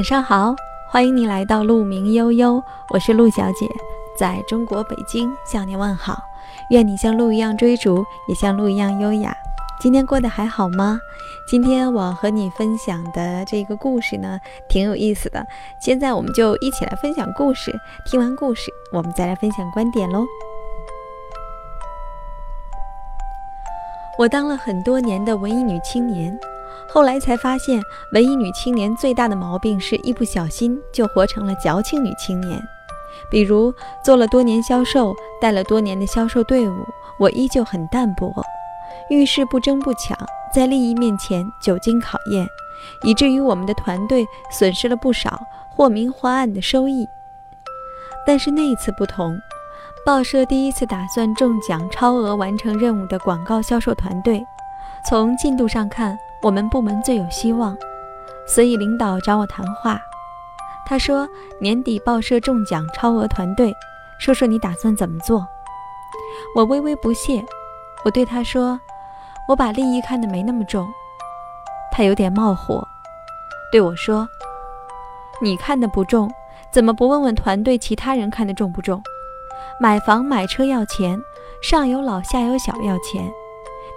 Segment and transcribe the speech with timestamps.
[0.00, 0.56] 晚上好，
[0.88, 3.68] 欢迎你来到鹿鸣悠悠，我是鹿小姐，
[4.16, 6.22] 在中国北京向您问好。
[6.70, 9.36] 愿你像鹿一样追逐，也像鹿一样优雅。
[9.78, 10.98] 今天过得还好吗？
[11.46, 15.46] 今天我和你分享的这个故事呢，挺有意思的。
[15.78, 17.70] 现在我们就一起来分享故事，
[18.06, 20.24] 听完故事，我们再来分享观点喽。
[24.18, 26.40] 我当了很多年的文艺女青年。
[26.92, 27.80] 后来才发现，
[28.12, 32.60] 文艺女青年最大的毛病是一不小心就活成了矫情女青年。
[33.30, 33.72] 比如，
[34.04, 36.74] 做了多年销售，带了多年的销售队伍，
[37.18, 38.32] 我依旧很淡泊，
[39.08, 40.18] 遇事不争不抢，
[40.52, 42.44] 在利益面前久经考验，
[43.04, 47.06] 以至于我们的团队损失了不少或明或暗的收益。
[48.26, 49.38] 但是那一次不同，
[50.04, 54.44] 报社第一次打算中奖超额完成任务的广告销售团队，
[55.08, 56.18] 从进度上看。
[56.42, 57.76] 我们部门最有希望，
[58.46, 60.00] 所以领导找我谈话。
[60.86, 61.28] 他说
[61.60, 63.72] ：“年底报社中奖超额团队，
[64.18, 65.46] 说说你打算怎么做？”
[66.56, 67.44] 我微微不屑，
[68.04, 68.80] 我对他说
[69.46, 70.88] ：“我把利益看得没那么重。”
[71.92, 72.82] 他有点冒火，
[73.70, 74.28] 对我说
[75.40, 76.28] ：“你看的不重，
[76.72, 79.02] 怎么不问问团队其他人看得重不重？
[79.78, 81.20] 买房买车要钱，
[81.62, 83.30] 上有老下有小要钱，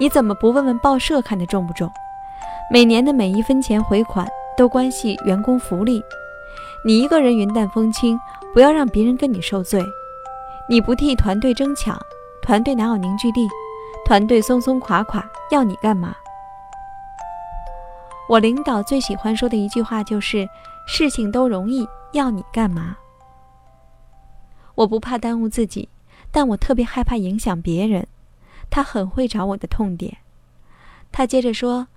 [0.00, 1.90] 你怎么不问问报社看得重不重？”
[2.70, 6.04] 每年的每一分钱回款都关系员工福利，
[6.84, 8.20] 你一个人云淡风轻，
[8.52, 9.82] 不要让别人跟你受罪。
[10.68, 11.98] 你不替团队争抢，
[12.42, 13.48] 团队哪有凝聚力？
[14.04, 16.14] 团队松松垮垮，要你干嘛？
[18.28, 20.46] 我领导最喜欢说的一句话就是
[20.86, 22.98] ：“事情都容易，要你干嘛？”
[24.76, 25.88] 我不怕耽误自己，
[26.30, 28.06] 但我特别害怕影响别人。
[28.68, 30.18] 他很会找我的痛点。
[31.10, 31.88] 他接着说。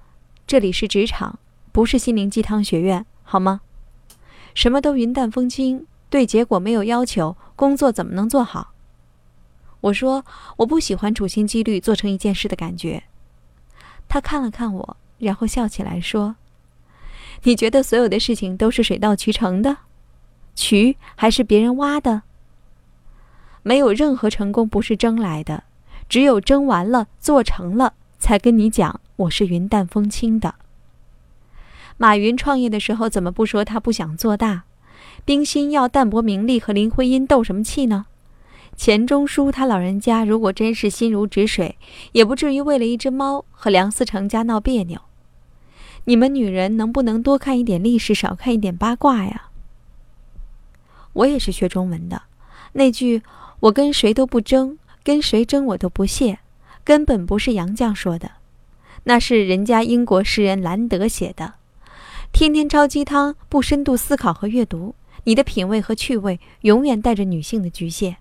[0.47, 1.40] 这里是职场，
[1.72, 3.62] 不是心灵鸡汤学院，好吗？
[4.53, 8.74] 什么都云淡风轻，对结果没有要求，工作怎么能做好？
[9.79, 10.25] 我说
[10.57, 13.03] 我不喜欢处心积虑做成一件事的感觉。
[14.09, 16.35] 他看了看我，然后笑起来说
[17.44, 19.78] ：“你觉得所有的事情都是水到渠成的？
[20.53, 22.23] 渠还是别人挖的？
[23.63, 25.63] 没有任何成功不是争来的，
[26.09, 30.55] 只有争完了做成了，才跟你讲。”我是云淡风轻的。
[31.97, 34.63] 马云创业的时候，怎么不说他不想做大？
[35.25, 38.07] 冰心要淡泊名利和林徽因斗什么气呢？
[38.75, 41.77] 钱钟书他老人家如果真是心如止水，
[42.13, 44.99] 也不至于为了一只猫和梁思成家闹别扭。
[46.05, 49.49] 你们女人能不能多看一点历史，少看一点八卦呀？
[51.13, 52.23] 我也是学中文的，
[52.73, 53.21] 那句
[53.61, 56.39] “我跟谁都不争，跟谁争我都不屑”，
[56.83, 58.31] 根本不是杨绛说的。
[59.03, 61.56] 那是人家英国诗人兰德写的，
[62.31, 68.17] 天天抄鸡汤，不深度思考和阅读，你的品味和趣味永远带着女性的局限。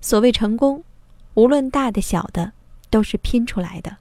[0.00, 0.84] 所谓成功，
[1.34, 2.52] 无论大的小的，
[2.90, 3.96] 都是拼出来的，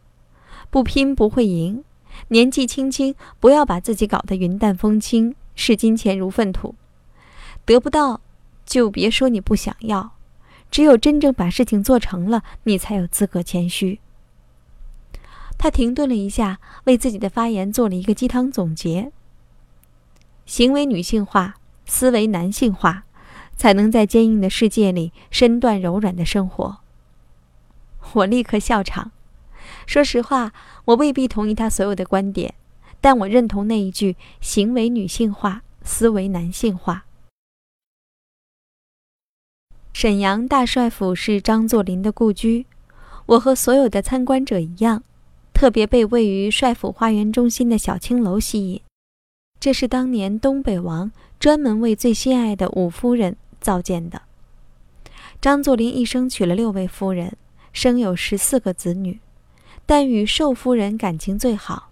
[0.69, 1.83] 不拼不会赢。
[2.29, 6.75] 年纪轻轻，不要把自己搞得云淡风轻，视金钱如粪土，
[7.65, 8.21] 得不到
[8.65, 10.11] 就别说你不想要，
[10.69, 13.99] 只有真正把事情做成了，你才有资格谦虚。
[15.57, 19.11] 他停顿了一下，为自己的发言做了一个鸡汤总结：
[20.45, 21.55] 行为女性化，
[21.85, 23.05] 思维男性化，
[23.55, 26.77] 才能在坚硬的世界里身段柔软的生活。
[28.13, 29.11] 我立刻笑场。
[29.87, 30.53] 说实话，
[30.85, 32.53] 我未必同意他所有的观点，
[33.01, 37.05] 但我认同那一句：行为女性化，思维男性化。
[39.93, 42.67] 沈阳大帅府是张作霖的故居，
[43.25, 45.03] 我和所有的参观者一样。
[45.55, 48.81] 特别被位于帅府花园中心的小青楼吸引，
[49.57, 54.23] 这是当年东北王专门为最心爱的五夫人造建的。
[55.41, 57.37] 张作霖一生娶了六位夫人，
[57.71, 59.21] 生有十四个子女，
[59.85, 61.89] 但与寿夫人感情最好。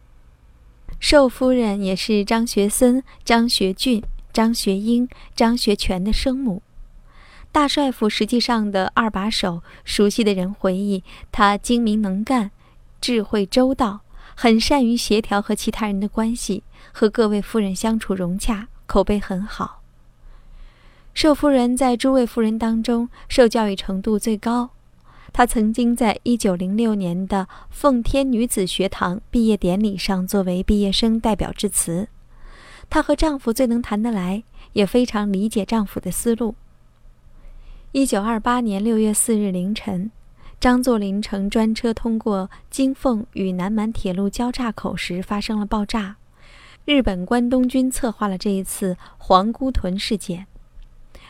[0.99, 6.61] 寿夫人也是张学森、张学俊、张学英、张学全的生母。
[7.53, 11.01] 大帅府实际上的二把手，熟悉的人回忆，
[11.31, 12.51] 他精明能干。
[13.03, 13.99] 智慧周到，
[14.33, 16.63] 很善于协调和其他人的关系，
[16.93, 19.81] 和各位夫人相处融洽，口碑很好。
[21.13, 24.69] 寿夫人在诸位夫人当中受教育程度最高，
[25.33, 32.07] 她曾经在一九零六年的奉天女子学堂毕业典礼上作为毕业生代表致辞。
[32.89, 36.55] 她和丈夫最能谈得来，也非常理解丈夫的思路。
[37.91, 40.09] 一九二八年六月四日凌晨。
[40.63, 46.15] 张作霖乘专车通过金凤与南满铁路交叉口时发生了爆炸，
[46.85, 50.47] 日本关东军策划了这一次皇姑屯事件。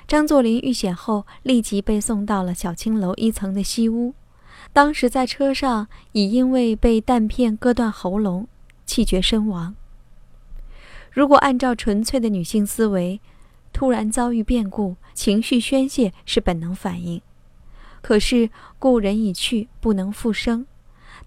[0.07, 4.13] 张作霖遇险后，立即被送到了小青楼一层的西屋。
[4.71, 8.47] 当时在车上已因为被弹片割断喉咙，
[8.85, 9.73] 气绝身亡。
[11.09, 13.19] 如果按照纯粹的女性思维，
[13.71, 17.19] 突然遭遇变故，情绪宣泄是本能反应。
[18.03, 20.67] 可是故人已去，不能复生。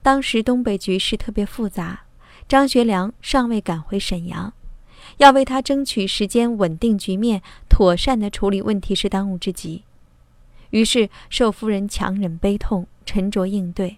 [0.02, 2.02] 当时东北局势特别复杂，
[2.46, 4.52] 张学良尚未赶回沈阳，
[5.17, 9.84] 要为他争取时间，稳定局面，妥善地处理问题是当务之急。
[10.70, 13.96] 于是寿夫人强忍悲痛，沉着应对，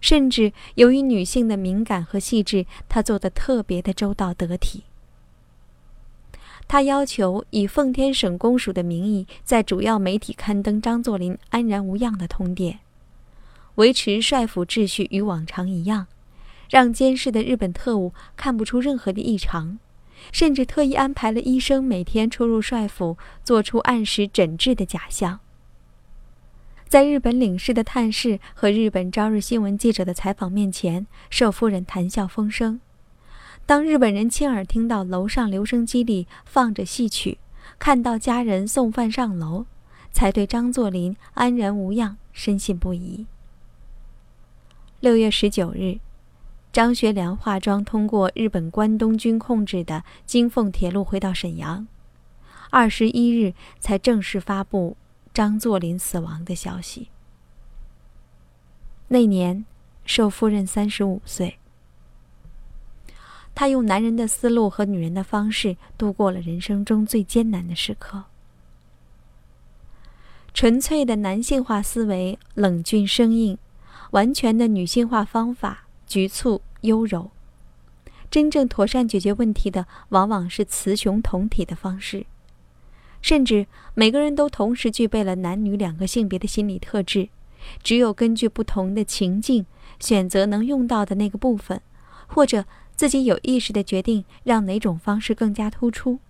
[0.00, 4.84] 甚至由于女性的敏感和细致，她做得特别的周到得体。
[6.72, 12.78] 他要求以奉天省公署的名义，在主要媒体刊登张作霖安然无恙的通电，
[13.74, 16.06] 维持帅府秩序与往常一样，
[16.70, 19.78] 让监视的日本特务看不出任何的异常，
[20.32, 25.40] 甚至特意安排了医生每天出入帅府，做出按时诊治的假象。
[26.88, 32.80] 在日本领事的探视和日本朝日新闻记者的采访面前，寿夫人谈笑风生。
[33.64, 37.38] 当日本人亲耳听到楼上留声机里放着戏曲，
[37.78, 39.66] 看到家人送饭上楼，
[40.10, 43.26] 才对张作霖安然无恙深信不疑。
[45.00, 46.00] 六月十九日，
[46.72, 51.86] 张学良化妆通过日本关东军控制的京凤铁路回到沈阳，
[52.70, 54.96] 二十一日才正式发布
[55.32, 57.08] 张作霖死亡的消息。
[59.08, 59.64] 那年，
[60.04, 61.58] 寿夫人三十五岁。
[63.54, 68.24] 他用男人的思路和女人的方式度过了人生中最艰难的时刻。
[70.54, 73.56] 纯粹的男性化思维冷峻生硬，
[74.12, 77.30] 完全的女性化方法局促优柔。
[78.30, 82.26] 真正妥善解决问题的，往往是雌雄同体的方式。
[83.20, 87.28] 甚至每个人都同时具备了男女两个性别的心理特质，
[87.82, 89.66] 只有根据不同的情境
[90.00, 91.80] 选择能用到的那个部分，
[92.26, 92.64] 或者。
[93.02, 96.20] 自己有意识的决定让哪种方式更加突出。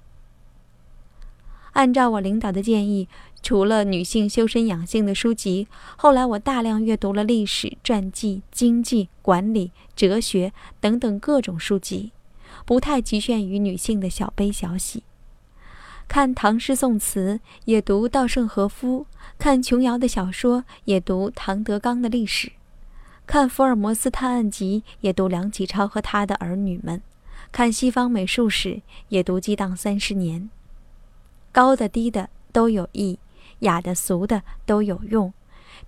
[1.73, 3.09] 按照我领导的建议，
[3.43, 12.11] 除了女性修身养性的书籍，后来我大量阅读了历史、传记、经济、管理、哲学等等各种书籍，
[12.65, 15.03] 不太局限于女性的小悲小喜。
[16.09, 19.05] 看唐诗宋词，也读稻盛和夫；
[19.39, 22.53] 看琼瑶的小说，也读唐德刚的历史。
[23.33, 26.99] 看福尔摩斯探案集，也读梁启超和他的儿女们；
[27.51, 30.51] 看西方美术史，也读激荡三十年。
[31.51, 33.19] 高的低的都有益，
[33.61, 35.33] 雅的俗的都有用。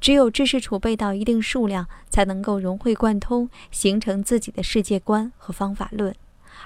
[0.01, 6.17] 只有知识储备到一定数量，才能够融会贯通，形成自己的世界观和方法论。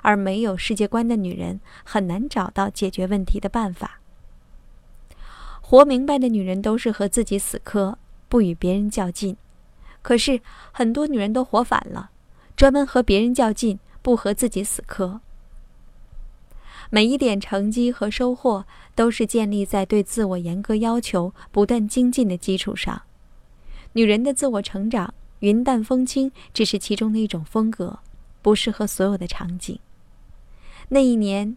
[0.03, 3.99] 而没有世界观的女人，很难找到解决问题的办法。
[5.61, 7.99] 活明白的女人都是和自己死磕，
[8.29, 9.37] 不与别人较劲。
[10.09, 10.41] 可是
[10.73, 12.09] 很多女人都活反了，
[12.57, 15.21] 专门和别人较劲，不和自己死磕。
[16.89, 23.03] 每一点成绩和收获都是建立在对自我严格要求、不断精进的基础上。
[23.93, 27.99] 女人的自我成长，云淡风轻只是其中的一种风格，
[28.41, 29.79] 不适合所有的场景。
[30.89, 31.55] 那一年，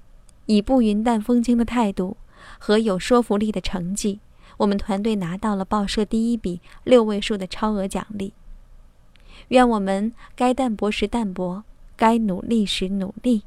[0.47, 2.17] 以不云淡风轻的态度
[2.59, 4.19] 和有说服力的成绩。
[4.57, 8.33] 我们团队拿到了报社第一笔六位数的超额奖励。
[9.51, 11.65] 愿我们该淡泊时淡泊，
[11.97, 13.43] 该努力时努力。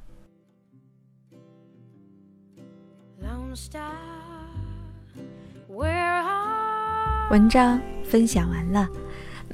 [7.30, 8.86] 文章分享完了。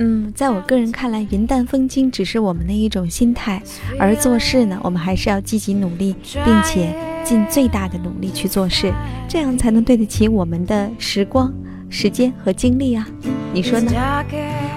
[0.01, 3.63] 嗯，在我个人看来，云淡风轻只是我们的一种心态，
[3.97, 6.93] 而做事呢，我们还是要积极努力，并且。
[7.23, 8.91] 尽最大的努力去做事，
[9.29, 11.53] 这样才能对得起我们的时光、
[11.91, 13.07] 时间和精力啊！
[13.53, 13.93] 你说呢？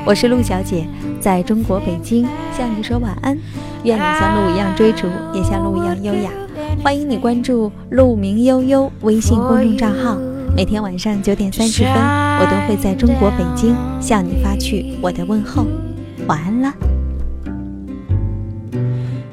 [0.05, 0.85] 我是陆小姐，
[1.21, 3.37] 在中国北京向你说晚安。
[3.85, 6.29] 愿你像鹿一样追逐，也像鹿一样优雅。
[6.83, 10.17] 欢迎你关注“鹿鸣悠悠”微信公众账号，
[10.55, 15.65] 每天晚上九点三十分，我都会在中国北京向你发去我的问候。
[16.27, 16.73] 晚安了。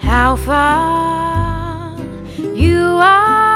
[0.01, 1.97] How far
[2.55, 3.50] you are.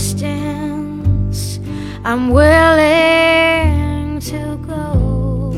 [0.00, 1.60] Distance
[2.04, 5.52] I'm willing to go.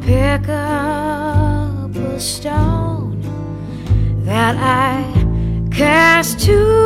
[0.00, 3.20] Pick up a stone
[4.24, 5.04] that I
[5.70, 6.77] cast to